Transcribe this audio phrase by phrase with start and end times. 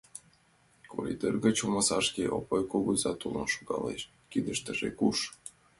[0.91, 5.19] Коридор гыч омсашке Опой кугыза толын шогалеш, кидыштыже курш.